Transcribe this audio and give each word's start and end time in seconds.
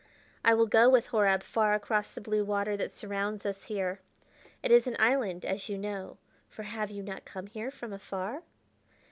"I 0.43 0.55
will 0.55 0.65
go 0.65 0.89
with 0.89 1.05
Horab 1.09 1.43
far 1.43 1.75
across 1.75 2.11
the 2.11 2.21
blue 2.21 2.43
water 2.43 2.75
that 2.75 2.91
surrounds 2.97 3.45
us 3.45 3.65
here. 3.65 3.99
It 4.63 4.71
is 4.71 4.87
an 4.87 4.95
island, 4.97 5.45
as 5.45 5.69
you 5.69 5.77
know, 5.77 6.17
for 6.49 6.63
have 6.63 6.89
you 6.89 7.03
not 7.03 7.23
come 7.23 7.45
here 7.45 7.69
from 7.69 7.93
afar?" 7.93 8.41